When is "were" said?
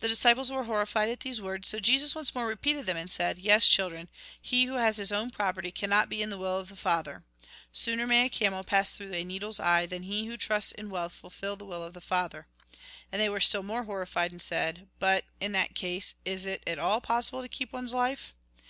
0.52-0.64, 13.30-13.40